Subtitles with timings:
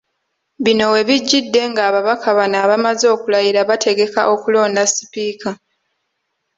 [0.63, 5.49] Bino webijjidde nga ababaka bano abamaze okulayira bategeka okulonda Sipiika